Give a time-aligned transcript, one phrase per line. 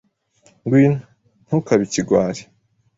[0.63, 0.99] Ngwino,
[1.45, 2.41] ntukabe ikigwari!